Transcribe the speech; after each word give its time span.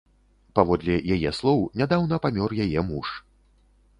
Паводле 0.59 0.95
яе 1.15 1.33
слоў, 1.41 1.59
нядаўна 1.81 2.19
памёр 2.25 2.57
яе 2.65 2.79
муж. 2.89 3.07